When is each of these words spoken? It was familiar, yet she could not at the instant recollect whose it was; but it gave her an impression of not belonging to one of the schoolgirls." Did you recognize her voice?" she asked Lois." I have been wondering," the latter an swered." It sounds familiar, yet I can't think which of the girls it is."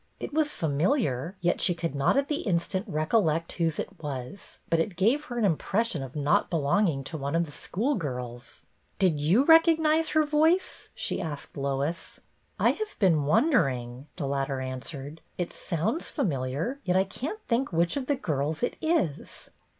It 0.19 0.33
was 0.33 0.55
familiar, 0.55 1.35
yet 1.41 1.61
she 1.61 1.75
could 1.75 1.93
not 1.93 2.17
at 2.17 2.27
the 2.27 2.41
instant 2.41 2.87
recollect 2.89 3.51
whose 3.53 3.77
it 3.77 4.01
was; 4.01 4.57
but 4.67 4.79
it 4.79 4.95
gave 4.95 5.25
her 5.25 5.37
an 5.37 5.45
impression 5.45 6.01
of 6.01 6.15
not 6.15 6.49
belonging 6.49 7.03
to 7.03 7.19
one 7.19 7.35
of 7.35 7.45
the 7.45 7.51
schoolgirls." 7.51 8.65
Did 8.97 9.19
you 9.19 9.43
recognize 9.45 10.09
her 10.09 10.23
voice?" 10.25 10.89
she 10.95 11.21
asked 11.21 11.55
Lois." 11.55 12.19
I 12.59 12.71
have 12.71 12.97
been 12.97 13.25
wondering," 13.25 14.07
the 14.15 14.25
latter 14.25 14.59
an 14.59 14.79
swered." 14.79 15.19
It 15.37 15.53
sounds 15.53 16.09
familiar, 16.09 16.79
yet 16.83 16.97
I 16.97 17.03
can't 17.03 17.37
think 17.47 17.71
which 17.71 17.95
of 17.95 18.07
the 18.07 18.15
girls 18.15 18.63
it 18.63 18.77
is." 18.81 19.51